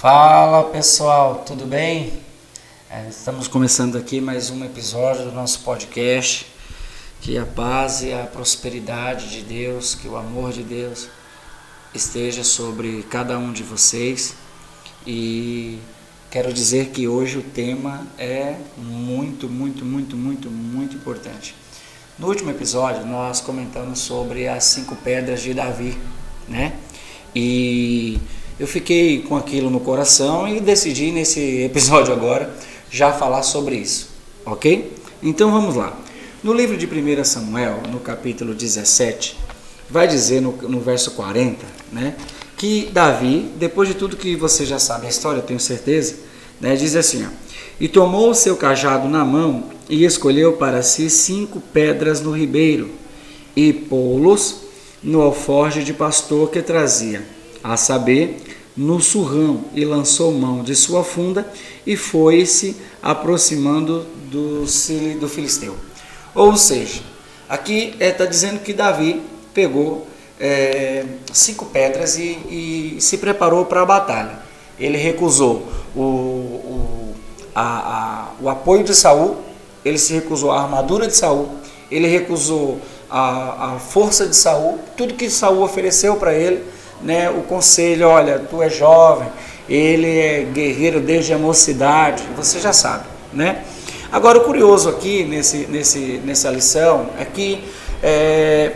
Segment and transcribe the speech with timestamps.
[0.00, 2.10] Fala pessoal, tudo bem?
[2.88, 6.46] É, estamos começando aqui mais um episódio do nosso podcast.
[7.20, 11.06] Que a paz e a prosperidade de Deus, que o amor de Deus
[11.94, 14.34] esteja sobre cada um de vocês.
[15.06, 15.78] E
[16.30, 21.54] quero dizer que hoje o tema é muito, muito, muito, muito, muito importante.
[22.18, 25.98] No último episódio nós comentamos sobre as cinco pedras de Davi,
[26.48, 26.72] né?
[27.36, 28.18] E
[28.60, 32.54] eu fiquei com aquilo no coração e decidi nesse episódio agora
[32.90, 34.10] já falar sobre isso,
[34.44, 34.92] ok?
[35.22, 35.98] Então vamos lá.
[36.44, 39.38] No livro de 1 Samuel, no capítulo 17,
[39.88, 42.14] vai dizer no, no verso 40, né?
[42.58, 46.16] Que Davi, depois de tudo que você já sabe a história, tenho certeza,
[46.60, 47.30] né, diz assim: ó,
[47.80, 52.90] E tomou o seu cajado na mão e escolheu para si cinco pedras no ribeiro
[53.56, 54.56] e pô-los
[55.02, 57.24] no alforje de pastor que trazia,
[57.62, 58.42] a saber,
[58.76, 61.50] no surrão, e lançou mão de sua funda
[61.86, 64.64] e foi-se aproximando do,
[65.18, 65.76] do filisteu.
[66.34, 67.02] Ou seja,
[67.48, 69.20] aqui está é, tá dizendo que Davi
[69.52, 70.06] pegou
[70.38, 74.38] é, cinco pedras e, e se preparou para a batalha.
[74.78, 77.14] Ele recusou o, o,
[77.54, 79.36] a, a, o apoio de Saul,
[79.84, 81.48] ele se recusou a armadura de Saul,
[81.90, 82.80] ele recusou
[83.10, 86.64] a, a força de Saul, tudo que Saul ofereceu para ele,
[87.02, 89.28] né, o conselho, olha, tu é jovem,
[89.68, 93.62] ele é guerreiro desde a mocidade, você já sabe, né?
[94.12, 97.62] Agora o curioso aqui nesse, nesse, nessa lição é que
[98.02, 98.72] é,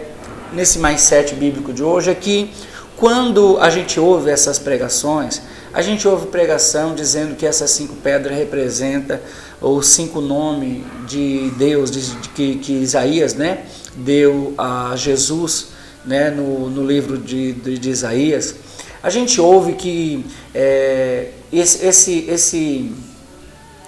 [0.52, 2.52] nesse mindset bíblico de hoje é que
[2.96, 8.36] quando a gente ouve essas pregações, a gente ouve pregação dizendo que essas cinco pedras
[8.36, 9.18] representam
[9.60, 13.64] os cinco nomes de Deus de, de, que, que Isaías né,
[13.96, 15.73] deu a Jesus
[16.04, 18.54] né, no, no livro de, de, de Isaías.
[19.02, 20.24] A gente ouve que
[20.54, 22.92] é, esse, esse, esse,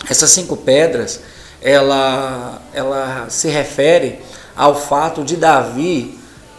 [0.08, 1.20] essas cinco pedras
[1.62, 4.18] ela, ela se refere
[4.54, 6.18] ao fato de Davi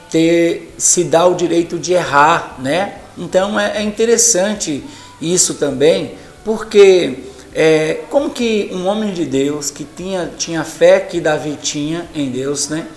[0.10, 3.00] ter se dar o direito de errar, né?
[3.18, 4.84] Então é, é interessante
[5.22, 7.20] isso também, porque
[7.54, 12.30] é, como que um homem de Deus que tinha, tinha fé que Davi tinha em
[12.30, 12.88] Deus, né?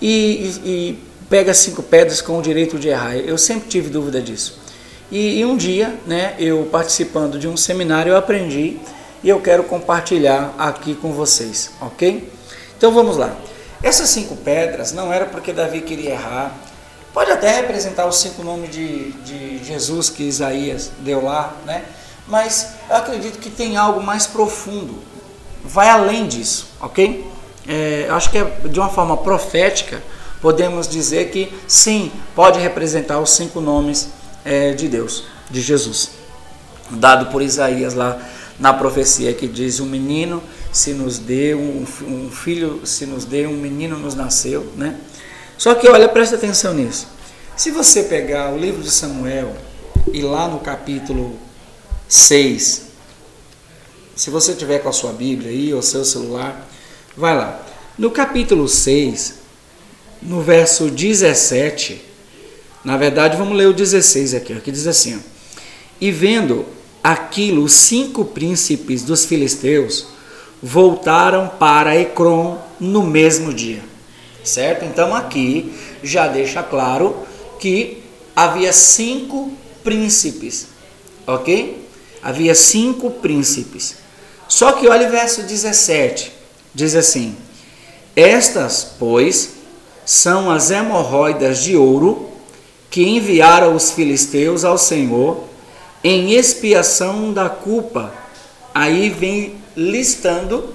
[0.00, 3.16] E, e, e pega cinco pedras com o direito de errar.
[3.16, 4.58] Eu sempre tive dúvida disso.
[5.10, 8.78] E, e, um dia, né, eu participando de um seminário, eu aprendi
[9.22, 12.30] e eu quero compartilhar aqui com vocês, ok?
[12.76, 13.34] Então vamos lá.
[13.82, 16.54] Essas cinco pedras não era porque Davi queria errar.
[17.12, 21.84] Pode até representar os cinco nomes de, de Jesus que Isaías deu lá, né?
[22.26, 24.98] Mas eu acredito que tem algo mais profundo.
[25.64, 27.26] Vai além disso, ok?
[27.66, 30.02] É, acho que é de uma forma profética
[30.40, 34.08] podemos dizer que sim, pode representar os cinco nomes
[34.44, 36.10] é, de Deus, de Jesus,
[36.90, 38.20] dado por Isaías lá
[38.58, 43.56] na profecia que diz: um menino se nos deu, um, filho se nos deu, um
[43.56, 44.98] menino nos nasceu, né?
[45.56, 47.08] Só que olha, presta atenção nisso.
[47.56, 49.56] Se você pegar o livro de Samuel
[50.12, 51.36] e lá no capítulo
[52.08, 52.82] 6,
[54.14, 56.68] se você tiver com a sua Bíblia aí ou seu celular,
[57.16, 57.60] vai lá.
[57.96, 59.37] No capítulo 6,
[60.22, 62.00] no verso 17,
[62.84, 65.18] na verdade vamos ler o 16 aqui, que diz assim: ó,
[66.00, 66.64] E vendo
[67.02, 70.08] aquilo, os cinco príncipes dos filisteus
[70.62, 73.82] voltaram para Ecrom no mesmo dia.
[74.44, 74.84] Certo?
[74.84, 77.26] Então aqui já deixa claro
[77.60, 78.02] que
[78.34, 79.52] havia cinco
[79.84, 80.68] príncipes,
[81.26, 81.86] ok?
[82.22, 83.96] Havia cinco príncipes.
[84.48, 86.32] Só que olha o verso 17,
[86.74, 87.36] diz assim:
[88.16, 89.50] Estas, pois,
[90.08, 92.30] são as hemorroidas de ouro
[92.88, 95.44] que enviaram os filisteus ao Senhor
[96.02, 98.10] em expiação da culpa.
[98.74, 100.72] Aí vem listando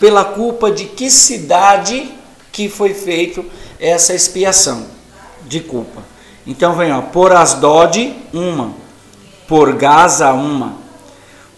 [0.00, 2.10] pela culpa de que cidade
[2.50, 3.44] que foi feito
[3.78, 4.86] essa expiação
[5.42, 6.02] de culpa.
[6.46, 8.72] Então vem, ó, por Asdod uma,
[9.46, 10.78] por Gaza uma,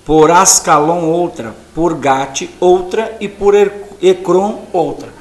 [0.04, 3.54] por Ascalon outra, por Gate outra e por
[4.02, 5.15] Ecrom outra.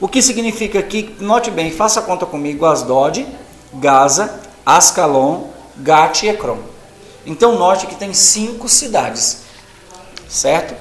[0.00, 3.26] O que significa aqui, note bem, faça conta comigo, Asdod,
[3.74, 6.58] Gaza, Ascalon, Gate e Ecrom.
[7.26, 9.38] Então note que tem cinco cidades,
[10.28, 10.74] certo?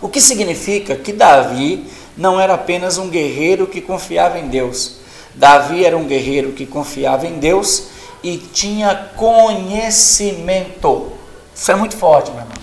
[0.00, 4.96] O que significa que Davi não era apenas um guerreiro que confiava em Deus.
[5.34, 7.88] Davi era um guerreiro que confiava em Deus
[8.22, 11.12] e tinha conhecimento.
[11.54, 12.56] Isso é muito forte, meu irmão.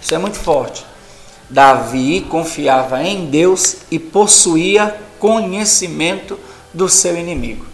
[0.00, 0.86] Isso é muito forte.
[1.48, 6.38] Davi confiava em Deus e possuía conhecimento
[6.72, 7.64] do seu inimigo,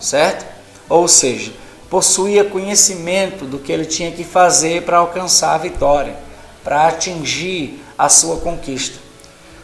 [0.00, 0.44] certo?
[0.88, 1.52] Ou seja,
[1.88, 6.16] possuía conhecimento do que ele tinha que fazer para alcançar a vitória,
[6.64, 8.98] para atingir a sua conquista.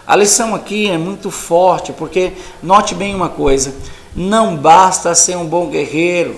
[0.07, 2.33] A lição aqui é muito forte, porque
[2.63, 3.75] note bem uma coisa:
[4.15, 6.37] não basta ser um bom guerreiro,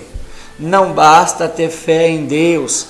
[0.59, 2.87] não basta ter fé em Deus,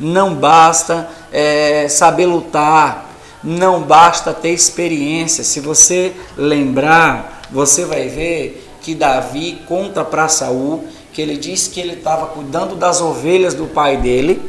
[0.00, 3.11] não basta é, saber lutar,
[3.42, 5.42] não basta ter experiência.
[5.42, 11.80] Se você lembrar, você vai ver que Davi conta para Saul que ele disse que
[11.80, 14.40] ele estava cuidando das ovelhas do pai dele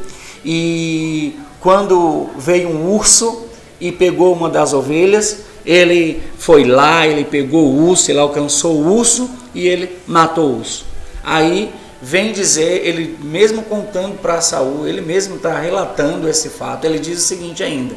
[0.45, 3.45] e quando veio um urso
[3.79, 8.97] e pegou uma das ovelhas, ele foi lá, ele pegou o urso, ele alcançou o
[8.97, 10.85] urso e ele matou o urso.
[11.23, 16.99] Aí vem dizer, ele mesmo contando para Saul, ele mesmo está relatando esse fato, ele
[16.99, 17.95] diz o seguinte ainda.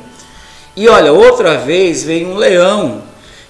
[0.76, 3.02] E olha, outra vez veio um leão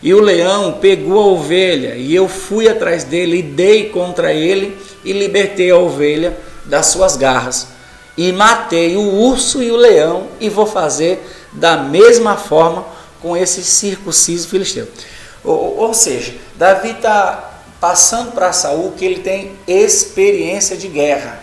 [0.03, 4.79] e o leão pegou a ovelha, e eu fui atrás dele e dei contra ele
[5.05, 7.69] e libertei a ovelha das suas garras.
[8.17, 12.87] E matei o urso e o leão, e vou fazer da mesma forma
[13.21, 14.87] com esse circunciso filisteu.
[15.43, 21.41] Ou, ou seja, Davi está passando para Saul que ele tem experiência de guerra.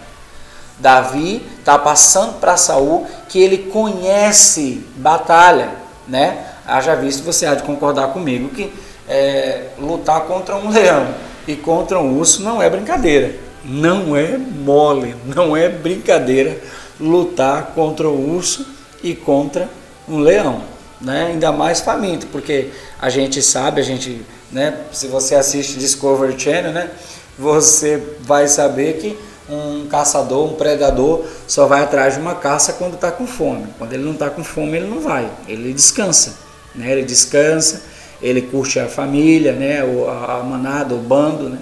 [0.80, 5.72] Davi está passando para Saul que ele conhece batalha,
[6.08, 6.50] né?
[6.68, 8.72] Haja visto, você há de concordar comigo que
[9.10, 11.08] é, lutar contra um leão
[11.48, 13.34] e contra um urso não é brincadeira.
[13.66, 16.60] Não é mole, não é brincadeira
[17.00, 18.68] lutar contra o urso
[19.02, 19.68] e contra
[20.08, 20.62] um leão.
[21.02, 21.30] Né?
[21.32, 22.70] Ainda mais faminto, porque
[23.02, 24.22] a gente sabe, a gente,
[24.52, 26.92] né, se você assiste Discovery Channel, né,
[27.40, 29.18] você vai saber que
[29.50, 33.68] um caçador, um predador, só vai atrás de uma caça quando está com fome.
[33.78, 36.44] Quando ele não está com fome, ele não vai, ele descansa
[36.76, 36.92] né?
[36.92, 37.84] Ele descansa,
[38.22, 39.82] ele curte a família, né?
[39.82, 41.60] a, manada, o bando, né?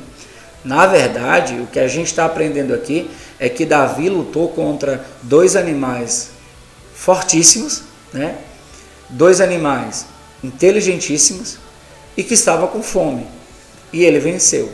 [0.63, 5.55] Na verdade, o que a gente está aprendendo aqui é que Davi lutou contra dois
[5.55, 6.29] animais
[6.93, 7.81] fortíssimos,
[8.13, 8.37] né?
[9.09, 10.05] Dois animais
[10.43, 11.57] inteligentíssimos
[12.15, 13.25] e que estava com fome.
[13.91, 14.71] E ele venceu,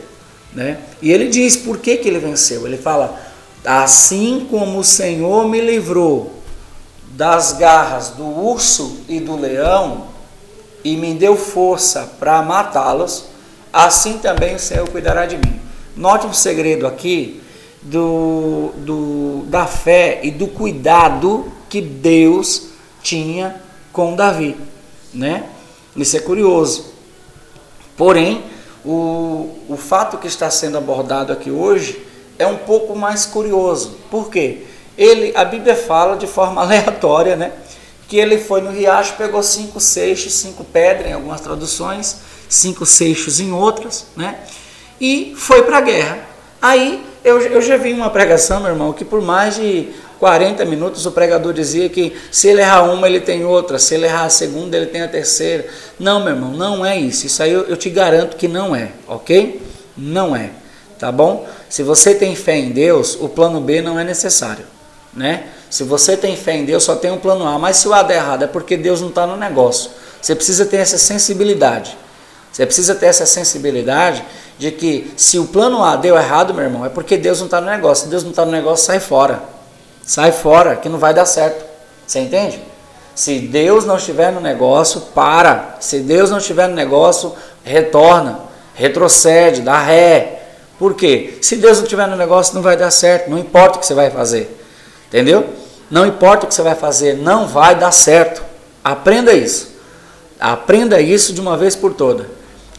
[0.52, 0.78] né?
[1.00, 2.66] E ele diz por que, que ele venceu.
[2.66, 3.20] Ele fala:
[3.64, 6.34] assim como o Senhor me livrou
[7.10, 10.06] das garras do urso e do leão,
[10.84, 13.24] e me deu força para matá-los,
[13.72, 15.60] assim também o Senhor cuidará de mim.
[15.96, 17.42] Note um segredo aqui
[17.82, 22.68] do, do, da fé e do cuidado que Deus
[23.02, 23.60] tinha
[23.92, 24.56] com Davi,
[25.12, 25.46] né?
[25.96, 26.92] Isso é curioso.
[27.96, 28.44] Porém,
[28.90, 32.04] o, o fato que está sendo abordado aqui hoje
[32.38, 33.98] é um pouco mais curioso.
[34.10, 34.62] Por quê?
[34.96, 37.52] Ele, a Bíblia fala de forma aleatória, né?
[38.08, 42.16] que ele foi no riacho, pegou cinco seixos, cinco pedras em algumas traduções,
[42.48, 44.38] cinco seixos em outras, né?
[44.98, 46.26] E foi para a guerra.
[46.60, 51.06] Aí eu, eu já vi uma pregação, meu irmão, que por mais de 40 minutos
[51.06, 54.30] o pregador dizia que se ele errar uma, ele tem outra, se ele errar a
[54.30, 55.66] segunda, ele tem a terceira.
[55.98, 57.26] Não, meu irmão, não é isso.
[57.26, 59.62] Isso aí eu, eu te garanto que não é, ok?
[59.96, 60.50] Não é,
[60.98, 61.46] tá bom?
[61.68, 64.64] Se você tem fé em Deus, o plano B não é necessário,
[65.14, 65.44] né?
[65.70, 67.58] Se você tem fé em Deus, só tem um plano A.
[67.58, 69.90] Mas se o A der errado, é porque Deus não está no negócio.
[70.20, 71.96] Você precisa ter essa sensibilidade.
[72.50, 74.24] Você precisa ter essa sensibilidade
[74.58, 77.60] de que se o plano A deu errado, meu irmão, é porque Deus não está
[77.60, 78.04] no negócio.
[78.04, 79.57] Se Deus não está no negócio, sai fora.
[80.08, 81.62] Sai fora, que não vai dar certo.
[82.06, 82.62] Você entende?
[83.14, 85.76] Se Deus não estiver no negócio, para.
[85.80, 88.40] Se Deus não estiver no negócio, retorna,
[88.74, 90.44] retrocede, dá ré.
[90.78, 91.36] Por quê?
[91.42, 93.28] Se Deus não estiver no negócio, não vai dar certo.
[93.28, 94.58] Não importa o que você vai fazer.
[95.08, 95.44] Entendeu?
[95.90, 98.42] Não importa o que você vai fazer, não vai dar certo.
[98.82, 99.76] Aprenda isso.
[100.40, 102.30] Aprenda isso de uma vez por toda.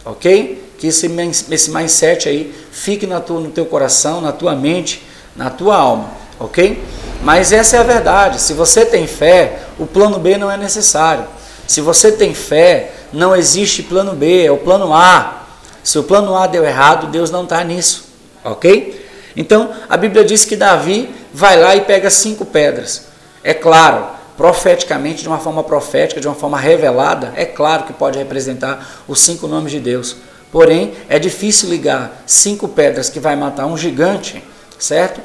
[0.03, 0.74] Ok?
[0.79, 1.05] Que esse,
[1.51, 5.05] esse mindset aí fique na tua, no teu coração, na tua mente,
[5.36, 6.09] na tua alma.
[6.39, 6.81] Ok?
[7.21, 8.41] Mas essa é a verdade.
[8.41, 11.25] Se você tem fé, o plano B não é necessário.
[11.67, 15.43] Se você tem fé, não existe plano B, é o plano A.
[15.83, 18.05] Se o plano A deu errado, Deus não está nisso.
[18.43, 19.07] Ok?
[19.35, 23.07] Então, a Bíblia diz que Davi vai lá e pega cinco pedras.
[23.43, 28.17] É claro, profeticamente, de uma forma profética, de uma forma revelada, é claro que pode
[28.17, 30.15] representar os cinco nomes de Deus.
[30.51, 34.43] Porém, é difícil ligar cinco pedras que vai matar um gigante,
[34.79, 35.21] certo?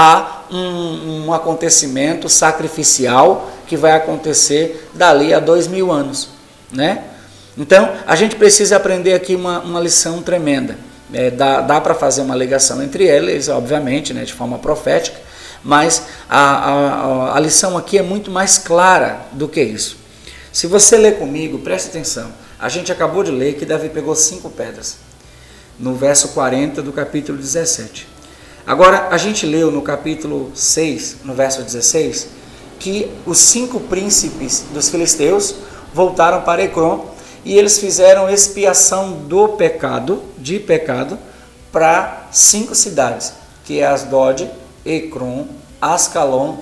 [0.00, 6.28] A um, um acontecimento sacrificial que vai acontecer dali a dois mil anos,
[6.70, 7.02] né?
[7.56, 10.78] Então, a gente precisa aprender aqui uma, uma lição tremenda.
[11.12, 15.18] É, dá dá para fazer uma ligação entre eles, obviamente, né, de forma profética,
[15.64, 19.96] mas a, a, a lição aqui é muito mais clara do que isso.
[20.52, 22.32] Se você ler comigo, preste atenção.
[22.56, 24.98] A gente acabou de ler que Davi pegou cinco pedras,
[25.76, 28.17] no verso 40 do capítulo 17.
[28.68, 32.28] Agora, a gente leu no capítulo 6, no verso 16,
[32.78, 35.54] que os cinco príncipes dos filisteus
[35.94, 37.06] voltaram para Ecrom
[37.46, 41.18] e eles fizeram expiação do pecado, de pecado,
[41.72, 43.32] para cinco cidades,
[43.64, 44.50] que é Asdod,
[44.84, 45.46] Ecrom,
[45.80, 46.58] Ascalon,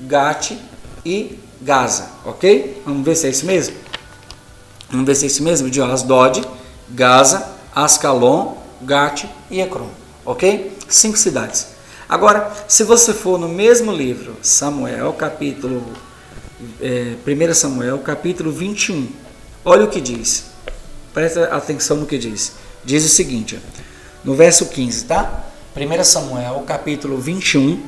[0.00, 0.58] Gate
[1.06, 2.82] e Gaza, ok?
[2.84, 3.74] Vamos ver se é isso mesmo?
[4.90, 5.70] Vamos ver se é isso mesmo?
[5.70, 6.44] De Asdod,
[6.90, 9.88] Gaza, Ascalon, Gate e Ecrom,
[10.26, 10.72] ok?
[10.88, 11.68] Cinco cidades.
[12.08, 15.82] Agora, se você for no mesmo livro, Samuel, capítulo
[16.80, 19.08] é, 1 Samuel, capítulo 21,
[19.64, 20.46] olha o que diz.
[21.14, 22.52] Presta atenção no que diz.
[22.84, 23.58] Diz o seguinte,
[24.22, 25.46] no verso 15, tá?
[25.76, 27.82] 1 Samuel, capítulo 21,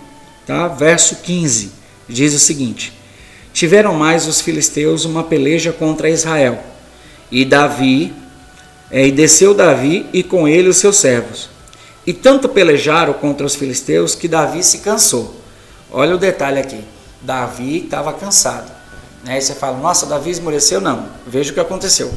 [0.47, 0.69] tá?
[0.69, 1.73] Verso 15,
[2.09, 2.93] diz o seguinte:
[3.53, 6.61] Tiveram mais os filisteus uma peleja contra Israel,
[7.31, 8.13] e Davi,
[8.91, 11.58] é, e desceu Davi e com ele os seus servos
[12.09, 15.35] e tanto pelejaram contra os filisteus que Davi se cansou.
[15.91, 16.83] Olha o detalhe aqui.
[17.21, 18.73] Davi estava cansado.
[19.23, 19.35] Né?
[19.35, 20.81] Aí você fala, nossa, Davi esmoreceu?
[20.81, 21.07] Não.
[21.27, 22.11] Veja o que aconteceu.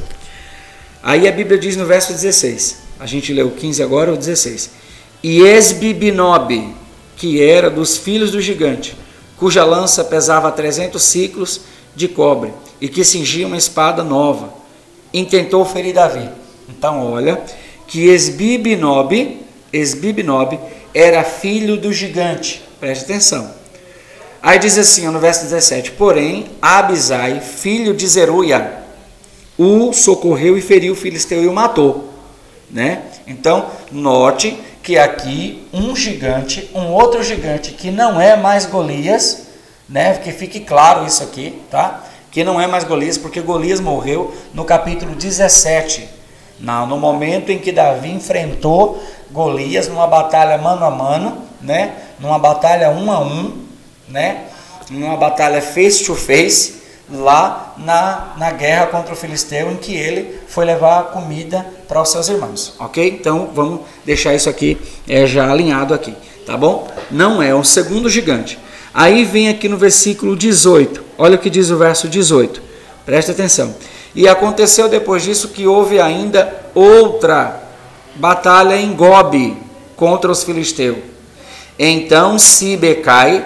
[1.02, 2.78] Aí a Bíblia diz no verso 16.
[2.98, 4.70] A gente leu 15 agora, o 16.
[5.22, 6.74] E Esbibinob,
[7.14, 8.96] que era dos filhos do gigante,
[9.36, 11.60] cuja lança pesava 300 ciclos
[11.94, 14.54] de cobre e que cingia uma espada nova,
[15.12, 16.30] intentou ferir Davi.
[16.66, 17.42] Então, olha,
[17.86, 20.58] que Esbibinob Esbibnob
[20.94, 22.62] era filho do gigante.
[22.78, 23.50] Preste atenção.
[24.42, 28.82] Aí diz assim, no verso 17: Porém, Abisai, filho de Zeruia,
[29.56, 32.12] o socorreu e feriu o filisteu e o matou.
[32.70, 33.02] Né?
[33.26, 39.46] Então, note que aqui um gigante, um outro gigante que não é mais Golias,
[39.88, 40.14] né?
[40.14, 42.02] Que fique claro isso aqui, tá?
[42.30, 46.08] Que não é mais Golias, porque Golias morreu no capítulo 17,
[46.58, 49.02] no momento em que Davi enfrentou
[49.32, 51.94] Golias numa batalha mano a mano, né?
[52.20, 53.64] Numa batalha um a um,
[54.08, 54.44] né?
[54.90, 60.38] Numa batalha face to face, lá na, na guerra contra o filisteu, em que ele
[60.46, 63.06] foi levar comida para os seus irmãos, ok?
[63.20, 66.14] Então vamos deixar isso aqui é, já alinhado aqui,
[66.46, 66.88] tá bom?
[67.10, 68.58] Não é o segundo gigante.
[68.94, 72.62] Aí vem aqui no versículo 18, olha o que diz o verso 18,
[73.06, 73.74] preste atenção.
[74.14, 77.61] E aconteceu depois disso que houve ainda outra
[78.16, 79.56] batalha em Gobi
[79.96, 80.98] contra os filisteus.
[81.78, 83.44] Então Sibecai,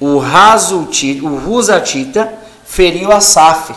[0.00, 2.32] o, o Rusatita,
[2.64, 3.72] feriu a Saf,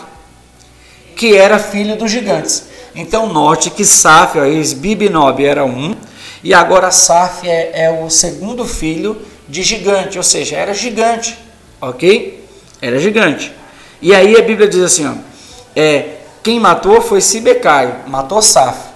[1.16, 2.64] que era filho dos gigantes.
[2.94, 5.94] Então note que Saf, Esbibinob era um,
[6.42, 11.38] e agora Saf é, é o segundo filho de gigante, ou seja, era gigante,
[11.80, 12.44] ok?
[12.80, 13.52] Era gigante.
[14.00, 15.14] E aí a Bíblia diz assim, ó,
[15.74, 18.87] é, quem matou foi Sibecai, matou Saf.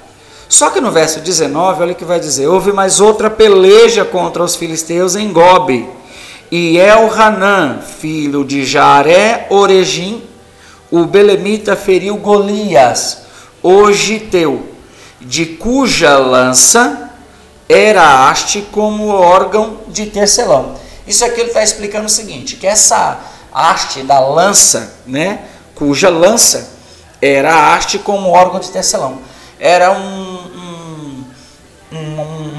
[0.52, 4.44] Só que no verso 19, olha o que vai dizer: houve mais outra peleja contra
[4.44, 5.88] os filisteus em Gobe.
[6.50, 10.22] E Elhanan, filho de Jaré Orejim,
[10.90, 13.22] o belemita feriu Golias,
[13.62, 14.68] o giteu,
[15.22, 17.10] de cuja lança
[17.66, 20.74] era haste como órgão de tecelão.
[21.06, 26.72] Isso aqui ele está explicando o seguinte, que essa haste da lança, né, cuja lança
[27.22, 29.32] era haste como órgão de tecelão
[29.64, 30.21] era um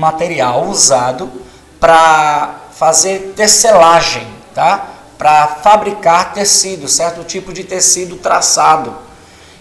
[0.04, 1.32] material usado
[1.80, 4.90] para fazer tecelagem, tá?
[5.18, 8.94] para fabricar tecido, certo tipo de tecido traçado.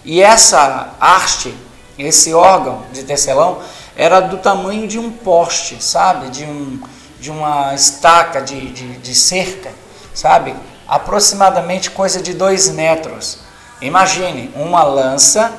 [0.03, 1.55] E essa haste,
[1.97, 3.59] esse órgão de tecelão,
[3.95, 6.29] era do tamanho de um poste, sabe?
[6.29, 6.81] De, um,
[7.17, 9.71] de uma estaca de, de, de cerca,
[10.13, 10.53] sabe?
[10.85, 13.39] Aproximadamente coisa de dois metros.
[13.79, 15.53] Imagine uma lança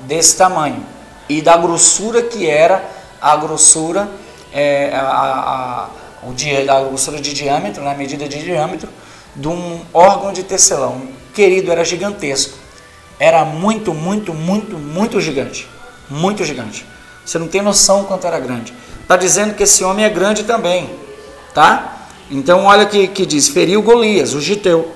[0.00, 0.86] desse tamanho
[1.28, 4.08] e da grossura que era a grossura,
[4.52, 5.88] é, a,
[6.22, 8.88] a, o dia, a grossura de diâmetro, na né, medida de diâmetro,
[9.34, 11.02] de um órgão de tecelão.
[11.34, 12.58] Querido, era gigantesco.
[13.18, 15.68] Era muito, muito, muito, muito gigante.
[16.08, 16.86] Muito gigante.
[17.24, 18.74] Você não tem noção quanto era grande.
[19.02, 20.90] Está dizendo que esse homem é grande também.
[21.54, 22.08] Tá?
[22.30, 24.94] Então olha que, que diz, feriu Golias, o giteu,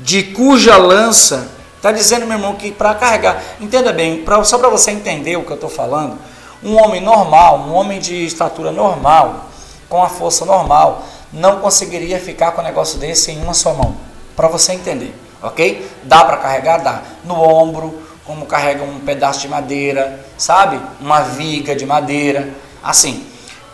[0.00, 1.56] de cuja lança
[1.86, 5.42] Está dizendo, meu irmão, que para carregar, entenda bem, pra, só para você entender o
[5.42, 6.18] que eu estou falando,
[6.66, 9.46] um homem normal, um homem de estatura normal,
[9.88, 13.96] com a força normal, não conseguiria ficar com um negócio desse em uma só mão.
[14.34, 15.88] Para você entender, ok?
[16.02, 16.78] Dá para carregar?
[16.78, 17.02] Dá.
[17.24, 20.80] No ombro, como carrega um pedaço de madeira, sabe?
[21.00, 22.52] Uma viga de madeira.
[22.82, 23.24] Assim,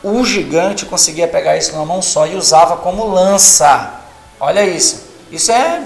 [0.03, 4.01] o gigante conseguia pegar isso numa mão só e usava como lança.
[4.39, 5.03] Olha isso.
[5.31, 5.83] Isso é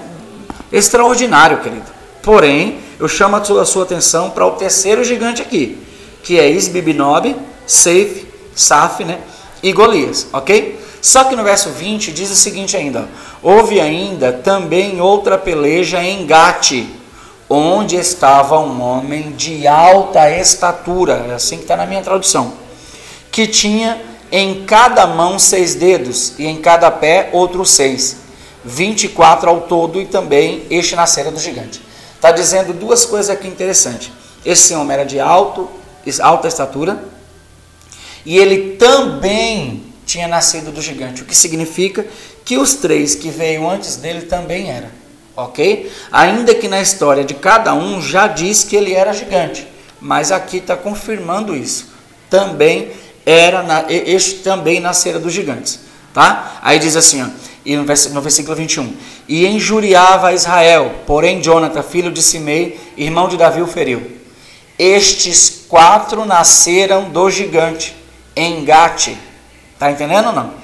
[0.73, 1.87] extraordinário, querido.
[2.21, 5.86] Porém, eu chamo a sua, a sua atenção para o terceiro gigante aqui,
[6.27, 7.37] que é Isbibnob,
[7.69, 9.21] Seif, Saf né,
[9.63, 10.77] e Golias, ok?
[11.01, 13.09] Só que no verso 20 diz o seguinte ainda:
[13.41, 16.85] Houve ainda também outra peleja em Gate,
[17.49, 22.55] onde estava um homem de alta estatura, é assim que está na minha tradução,
[23.31, 24.03] que tinha
[24.33, 28.17] em cada mão seis dedos e em cada pé outros seis,
[28.65, 31.81] vinte e quatro ao todo, e também este na cera do gigante.
[32.17, 34.11] Está dizendo duas coisas aqui interessantes.
[34.45, 35.71] Esse homem era de alto,
[36.21, 37.03] alta estatura,
[38.25, 42.07] e ele também tinha nascido do gigante, o que significa
[42.45, 45.93] que os três que veio antes dele também eram ok?
[46.11, 49.67] Ainda que na história de cada um já diz que ele era gigante,
[50.01, 51.89] mas aqui está confirmando isso.
[52.31, 52.91] Também
[53.25, 55.81] era, na, este também nascera dos gigantes,
[56.15, 56.59] tá?
[56.63, 57.27] Aí diz assim, ó,
[58.13, 58.95] no versículo 21,
[59.29, 64.17] e injuriava Israel, porém Jonathan, filho de Simei, irmão de Davi, o feriu.
[64.79, 67.95] Estes quatro nasceram do gigante,
[68.35, 69.17] em Gate,
[69.79, 70.55] tá entendendo ou não?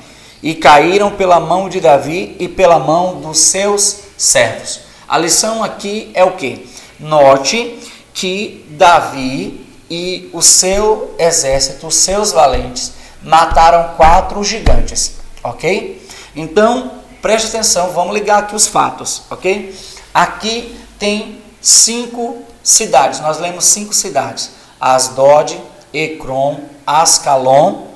[0.43, 4.81] E caíram pela mão de Davi e pela mão dos seus servos.
[5.09, 6.69] A lição aqui é o que?
[6.99, 7.79] Note
[8.13, 12.93] que Davi e o seu exército, os seus valentes,
[13.23, 16.07] mataram quatro gigantes, ok?
[16.35, 19.75] Então, preste atenção, vamos ligar aqui os fatos, ok?
[20.13, 24.51] Aqui tem cinco cidades, nós lemos cinco cidades:
[24.81, 25.61] Asdod,
[25.93, 27.87] Ecrom, Ascalon,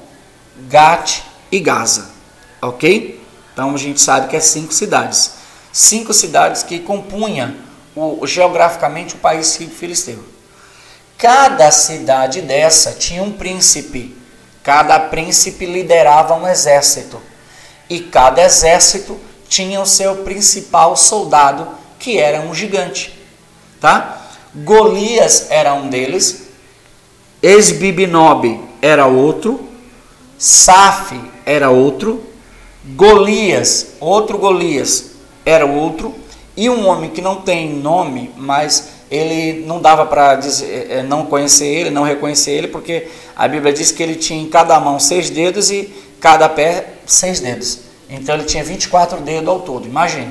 [0.68, 2.10] Gat e Gaza,
[2.60, 3.24] ok?
[3.52, 5.36] Então a gente sabe que é cinco cidades
[5.76, 7.54] cinco cidades que compunham
[7.94, 10.24] o, geograficamente o país filisteu.
[11.18, 14.16] Cada cidade dessa tinha um príncipe,
[14.62, 17.20] cada príncipe liderava um exército,
[17.90, 19.20] e cada exército
[19.50, 21.68] tinha o seu principal soldado,
[21.98, 23.14] que era um gigante.
[23.78, 24.25] Tá?
[24.64, 26.48] Golias era um deles,
[27.42, 29.60] Esbibinob era outro,
[30.38, 32.22] Saf era outro,
[32.84, 35.12] Golias, outro Golias,
[35.44, 36.14] era outro,
[36.56, 41.66] e um homem que não tem nome, mas ele não dava para é, não conhecer
[41.66, 45.28] ele, não reconhecer ele, porque a Bíblia diz que ele tinha em cada mão seis
[45.28, 47.80] dedos e cada pé seis dedos.
[48.08, 50.30] Então ele tinha 24 dedos ao todo, imagine.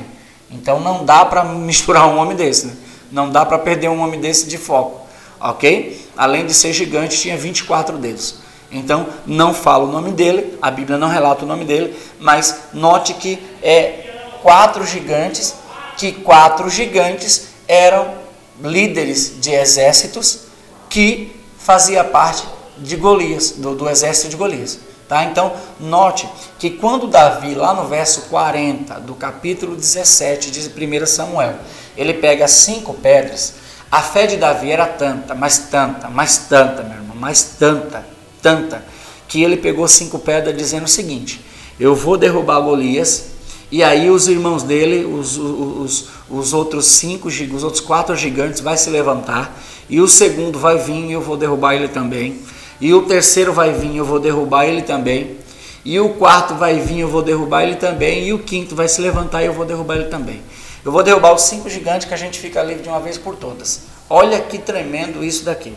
[0.49, 2.73] Então não dá para misturar um homem desse, né?
[3.15, 5.07] Não dá para perder um homem desse de foco,
[5.39, 6.05] ok?
[6.17, 8.39] Além de ser gigante, tinha 24 dedos.
[8.69, 13.13] Então não fala o nome dele, a Bíblia não relata o nome dele, mas note
[13.13, 15.55] que é quatro gigantes,
[15.95, 18.15] que quatro gigantes eram
[18.61, 20.41] líderes de exércitos
[20.89, 22.45] que fazia parte
[22.77, 24.77] de Golias, do, do exército de Golias.
[25.07, 25.23] Tá?
[25.23, 26.27] Então, note
[26.59, 31.55] que quando Davi, lá no verso 40 do capítulo 17 de 1 Samuel,
[31.97, 33.55] ele pega cinco pedras,
[33.91, 38.05] a fé de Davi era tanta, mais tanta, mais tanta, meu irmão, mais tanta,
[38.41, 38.83] tanta,
[39.27, 41.39] que ele pegou cinco pedras dizendo o seguinte:
[41.79, 43.35] Eu vou derrubar Golias
[43.71, 48.77] e aí os irmãos dele, os, os, os outros cinco, os outros quatro gigantes vai
[48.77, 49.57] se levantar.
[49.89, 52.39] E o segundo vai vir e eu vou derrubar ele também.
[52.79, 55.37] E o terceiro vai vir e eu vou derrubar ele também.
[55.83, 58.27] E o quarto vai vir e eu vou derrubar ele também.
[58.27, 60.41] E o quinto vai se levantar e eu vou derrubar ele também.
[60.85, 63.35] Eu vou derrubar os cinco gigantes que a gente fica livre de uma vez por
[63.35, 63.81] todas.
[64.07, 65.75] Olha que tremendo isso daqui.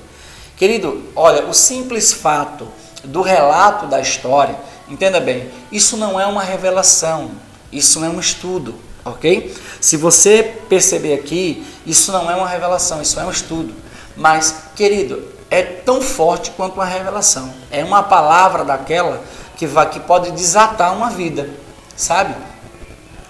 [0.55, 2.69] Querido, olha, o simples fato
[3.03, 4.55] do relato da história,
[4.87, 7.31] entenda bem, isso não é uma revelação,
[7.73, 9.57] isso é um estudo, ok?
[9.81, 13.73] Se você perceber aqui, isso não é uma revelação, isso é um estudo.
[14.15, 17.55] Mas, querido, é tão forte quanto uma revelação.
[17.71, 19.23] É uma palavra daquela
[19.57, 21.49] que, vai, que pode desatar uma vida,
[21.97, 22.35] sabe?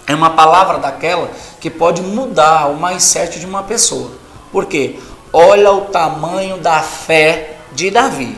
[0.09, 4.11] É uma palavra daquela que pode mudar o mindset de uma pessoa.
[4.53, 4.99] Por quê?
[5.33, 8.37] Olha o tamanho da fé de Davi.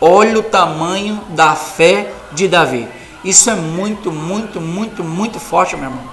[0.00, 2.88] Olha o tamanho da fé de Davi.
[3.24, 6.04] Isso é muito, muito, muito, muito forte, meu irmão.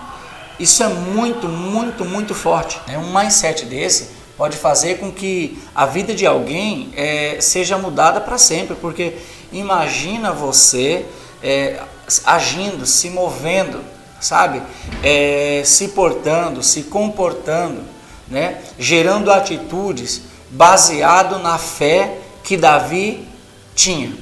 [0.60, 2.80] Isso é muito, muito, muito forte.
[2.88, 8.20] É um mindset desse pode fazer com que a vida de alguém é, seja mudada
[8.20, 9.14] para sempre, porque
[9.52, 11.06] imagina você
[11.42, 11.80] é,
[12.26, 13.82] agindo, se movendo,
[14.20, 14.62] sabe,
[15.04, 17.84] é, se portando, se comportando,
[18.28, 23.28] né, gerando atitudes baseado na fé que Davi
[23.76, 24.14] tinha.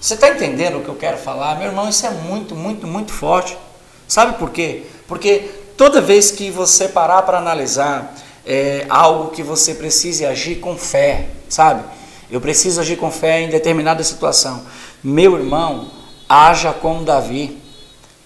[0.00, 1.56] Você está entendendo o que eu quero falar?
[1.58, 3.58] Meu irmão, isso é muito, muito, muito forte.
[4.06, 4.84] Sabe por quê?
[5.06, 8.14] Porque toda vez que você parar para analisar
[8.46, 11.84] é, algo que você precise agir com fé, sabe?
[12.30, 14.62] Eu preciso agir com fé em determinada situação.
[15.02, 15.90] Meu irmão,
[16.28, 17.58] haja como Davi.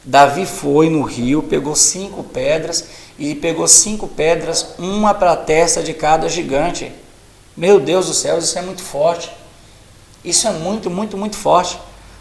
[0.04, 2.84] Davi foi no rio, pegou cinco pedras
[3.18, 6.90] e pegou cinco pedras, uma para a testa de cada gigante.
[7.56, 9.30] Meu Deus do céu, isso é muito forte.
[10.24, 11.78] Isso é muito, muito, muito forte.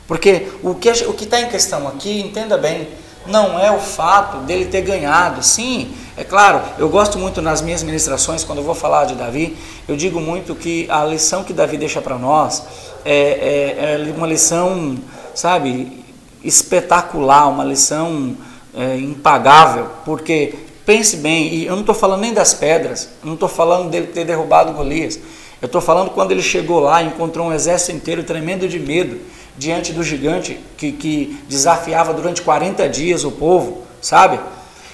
[0.07, 2.87] Porque o que o está em questão aqui, entenda bem,
[3.25, 5.43] não é o fato dele ter ganhado.
[5.43, 9.57] Sim, é claro, eu gosto muito nas minhas ministrações, quando eu vou falar de Davi,
[9.87, 12.63] eu digo muito que a lição que Davi deixa para nós
[13.05, 14.97] é, é, é, uma lição,
[15.33, 16.03] sabe,
[16.43, 18.35] espetacular, uma lição
[18.75, 23.49] é, impagável, porque pense bem, e eu não estou falando nem das pedras, não estou
[23.49, 25.19] falando dele ter derrubado Golias,
[25.61, 29.19] eu estou falando quando ele chegou lá e encontrou um exército inteiro tremendo de medo
[29.57, 34.39] diante do gigante que, que desafiava durante 40 dias o povo, sabe?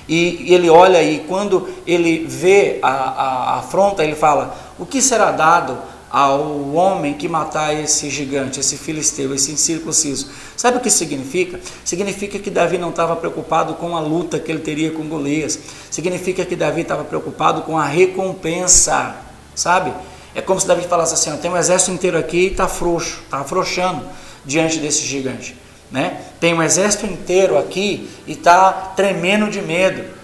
[0.09, 4.85] E, e ele olha e quando ele vê a, a, a afronta, ele fala: O
[4.85, 5.77] que será dado
[6.09, 10.29] ao homem que matar esse gigante, esse filisteu, esse incircunciso.
[10.55, 11.59] Sabe o que significa?
[11.83, 15.59] Significa que Davi não estava preocupado com a luta que ele teria com Golias.
[15.91, 19.17] Significa que Davi estava preocupado com a recompensa,
[19.53, 19.93] sabe?
[20.33, 23.39] É como se Davi falasse assim: tem um exército inteiro aqui e está frouxo, está
[23.39, 24.05] afrouxando
[24.45, 25.55] diante desse gigante.
[25.91, 26.21] Né?
[26.39, 30.16] Tem um exército inteiro aqui e está tremendo de medo.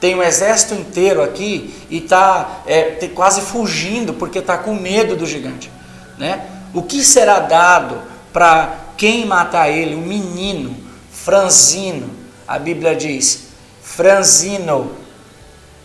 [0.00, 5.26] Tem um exército inteiro aqui e está é, quase fugindo porque está com medo do
[5.26, 5.70] gigante.
[6.16, 6.46] Né?
[6.72, 8.00] O que será dado
[8.32, 9.96] para quem matar ele?
[9.96, 10.76] Um menino
[11.10, 12.10] franzino.
[12.46, 13.48] A Bíblia diz
[13.82, 14.92] franzino.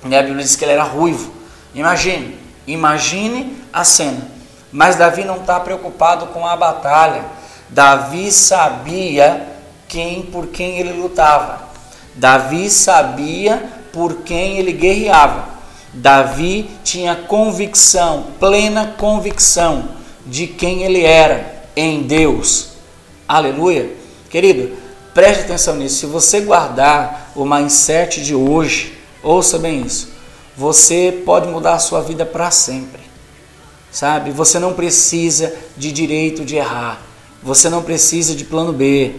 [0.04, 0.20] Né?
[0.20, 1.34] A Bíblia diz que ele era ruivo.
[1.74, 4.28] Imagine, imagine a cena.
[4.72, 7.26] Mas Davi não está preocupado com a batalha.
[7.70, 9.48] Davi sabia
[9.88, 11.64] quem por quem ele lutava.
[12.16, 15.48] Davi sabia por quem ele guerreava.
[15.94, 19.90] Davi tinha convicção, plena convicção
[20.26, 22.70] de quem ele era em Deus.
[23.28, 23.92] Aleluia.
[24.30, 24.76] Querido,
[25.14, 25.98] preste atenção nisso.
[25.98, 30.12] Se você guardar o mindset de hoje, ouça bem isso.
[30.58, 33.02] Você pode mudar a sua vida para sempre.
[33.92, 34.32] Sabe?
[34.32, 37.00] Você não precisa de direito de errar.
[37.44, 39.14] Você não precisa de plano B.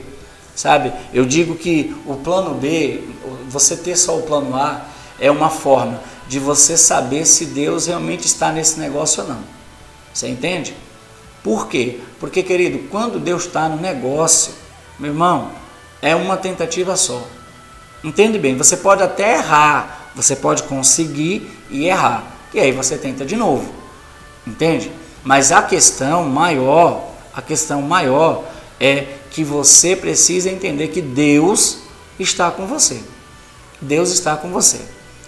[0.55, 0.93] Sabe?
[1.13, 3.03] Eu digo que o plano B,
[3.55, 4.83] você ter só o plano A,
[5.19, 9.45] é uma forma de você saber se Deus realmente está nesse negócio ou não.
[10.13, 10.75] Você entende?
[11.43, 12.01] Por quê?
[12.19, 14.53] Porque, querido, quando Deus está no negócio,
[14.99, 15.53] meu irmão,
[16.03, 17.23] é uma tentativa só.
[18.03, 18.57] Entende bem?
[18.57, 22.25] Você pode até errar, você pode conseguir e errar.
[22.53, 23.73] E aí você tenta de novo.
[24.47, 24.91] Entende?
[25.23, 28.45] Mas a questão maior, a questão maior
[28.81, 31.79] é que você precisa entender que Deus
[32.19, 33.01] está com você.
[33.85, 34.81] Deus está com você.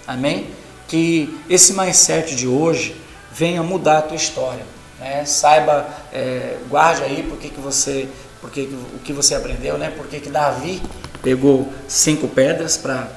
[0.07, 0.49] Amém?
[0.89, 2.97] Que esse mindset de hoje
[3.33, 4.65] venha mudar a tua história.
[4.99, 5.25] Né?
[5.25, 8.09] Saiba, é, guarde aí porque que você,
[8.41, 8.63] porque
[8.95, 9.93] o que você aprendeu, né?
[9.97, 10.81] Porque que Davi
[11.23, 13.09] pegou cinco pedras para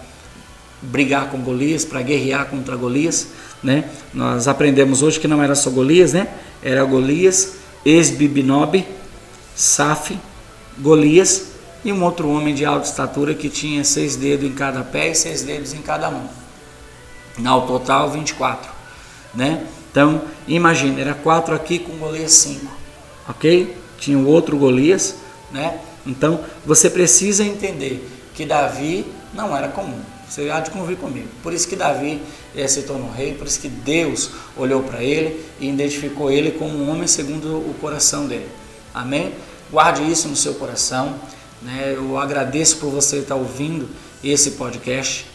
[0.81, 3.27] brigar com Golias, para guerrear contra Golias,
[3.63, 3.89] né?
[4.13, 6.27] Nós aprendemos hoje que não era só Golias, né?
[6.63, 7.53] Era Golias,
[7.85, 8.85] Esbibinob,
[9.55, 10.17] Saf,
[10.77, 11.48] Golias
[11.83, 15.15] e um outro homem de alta estatura que tinha seis dedos em cada pé e
[15.15, 16.29] seis dedos em cada mão.
[17.45, 18.69] Ao total, 24.
[19.33, 19.65] Né?
[19.91, 22.71] Então, imagina, era quatro aqui com Golias cinco.
[23.27, 23.75] Ok?
[23.97, 25.15] Tinha o outro Golias.
[25.51, 25.79] Né?
[26.05, 29.99] Então, você precisa entender que Davi não era comum.
[30.29, 31.27] Você há de convir comigo.
[31.41, 32.21] Por isso que Davi
[32.55, 36.77] eh, se tornou rei, por isso que Deus olhou para ele e identificou ele como
[36.77, 38.47] um homem segundo o coração dele.
[38.93, 39.33] Amém?
[39.71, 41.15] Guarde isso no seu coração.
[41.61, 41.93] Né?
[41.95, 43.89] Eu agradeço por você estar ouvindo
[44.23, 45.25] esse podcast.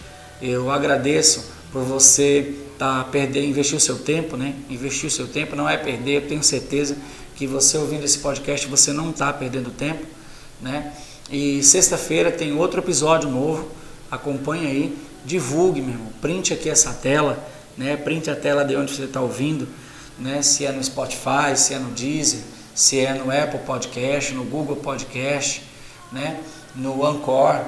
[0.41, 4.55] Eu agradeço por você tá perder, investir o seu tempo, né?
[4.69, 6.23] Investir o seu tempo não é perder.
[6.23, 6.97] Eu tenho certeza
[7.37, 10.05] que você ouvindo esse podcast você não está perdendo tempo,
[10.61, 10.93] né?
[11.31, 13.69] E sexta-feira tem outro episódio novo.
[14.11, 16.13] Acompanhe aí, divulgue, meu irmão.
[16.21, 17.39] Printe aqui essa tela,
[17.77, 17.97] né?
[17.97, 19.69] Printe a tela de onde você está ouvindo,
[20.19, 20.43] né?
[20.43, 22.41] Se é no Spotify, se é no Deezer
[22.75, 25.63] se é no Apple Podcast, no Google Podcast,
[26.15, 26.41] né,
[26.77, 27.61] no Anchor,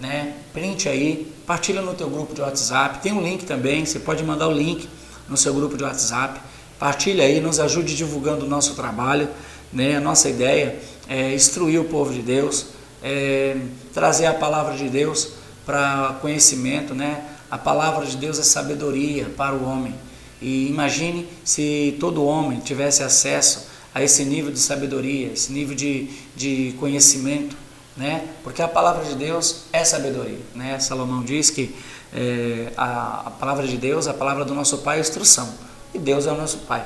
[0.00, 4.24] né, print aí, partilha no teu grupo de WhatsApp, tem um link também, você pode
[4.24, 4.88] mandar o link
[5.28, 6.40] no seu grupo de WhatsApp,
[6.78, 9.28] partilha aí, nos ajude divulgando o nosso trabalho,
[9.72, 10.76] né, a nossa ideia
[11.08, 12.66] é instruir o povo de Deus,
[13.02, 13.56] é
[13.94, 15.34] trazer a palavra de Deus
[15.64, 19.94] para conhecimento, né, a palavra de Deus é sabedoria para o homem,
[20.40, 26.08] e imagine se todo homem tivesse acesso a esse nível de sabedoria, esse nível de,
[26.34, 27.61] de conhecimento,
[27.96, 28.28] né?
[28.42, 30.78] Porque a palavra de Deus é sabedoria, né?
[30.78, 31.74] Salomão diz que
[32.12, 35.48] é, a, a, palavra de Deus, a palavra do nosso Pai é instrução,
[35.92, 36.84] e Deus é o nosso Pai,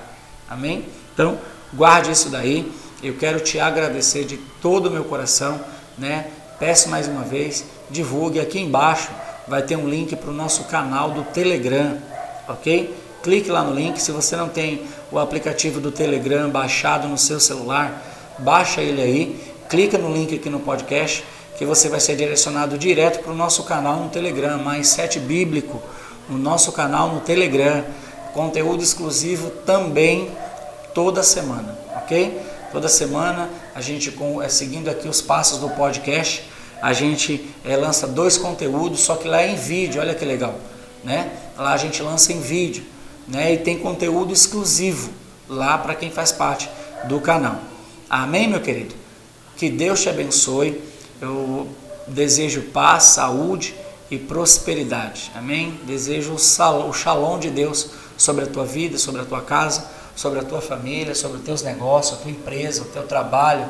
[0.49, 0.85] amém?
[1.13, 1.39] Então,
[1.73, 5.61] guarde isso daí, eu quero te agradecer de todo o meu coração,
[5.97, 6.31] né?
[6.59, 9.11] Peço mais uma vez, divulgue aqui embaixo,
[9.47, 11.99] vai ter um link para o nosso canal do Telegram,
[12.49, 12.95] ok?
[13.23, 17.39] Clique lá no link, se você não tem o aplicativo do Telegram baixado no seu
[17.39, 18.03] celular,
[18.39, 21.25] baixa ele aí, clica no link aqui no podcast
[21.57, 25.83] que você vai ser direcionado direto para o nosso canal no Telegram, mais sete bíblico,
[26.29, 27.85] no nosso canal no Telegram,
[28.35, 30.31] conteúdo exclusivo também
[30.95, 32.39] toda semana, ok?
[32.73, 36.45] Toda semana a gente, com, é, seguindo aqui os passos do podcast,
[36.83, 40.55] a gente é, lança dois conteúdos, só que lá é em vídeo, olha que legal,
[41.03, 41.31] né?
[41.57, 42.85] Lá a gente lança em vídeo,
[43.27, 43.55] né?
[43.55, 45.11] E tem conteúdo exclusivo
[45.49, 46.69] lá para quem faz parte
[47.05, 47.57] do canal.
[48.11, 49.06] Amém, meu querido?
[49.57, 50.83] Que Deus te abençoe.
[51.21, 51.67] Eu
[52.07, 53.75] desejo paz, saúde
[54.11, 55.33] e prosperidade.
[55.35, 55.81] Amém?
[55.85, 57.89] Desejo o shalom de Deus
[58.19, 61.63] sobre a tua vida, sobre a tua casa, sobre a tua família, sobre os teus
[61.63, 63.67] negócios, a tua empresa, o teu trabalho.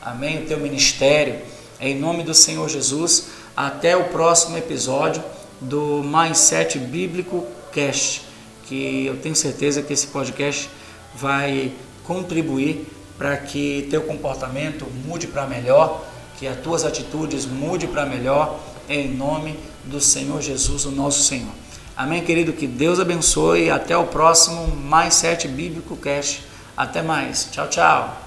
[0.00, 0.44] Amém?
[0.44, 1.40] O teu ministério.
[1.80, 3.26] Em nome do Senhor Jesus.
[3.56, 5.22] Até o próximo episódio
[5.60, 8.22] do Mindset Bíblico Cast,
[8.66, 10.70] que eu tenho certeza que esse podcast
[11.14, 11.72] vai
[12.04, 12.86] contribuir
[13.18, 16.04] para que teu comportamento mude para melhor,
[16.38, 21.52] que as tuas atitudes mude para melhor, em nome do Senhor Jesus, o nosso Senhor.
[21.96, 22.52] Amém, querido?
[22.52, 26.42] Que Deus abençoe até o próximo Mais Sete Bíblico Cast.
[26.76, 27.48] Até mais.
[27.52, 28.23] Tchau, tchau.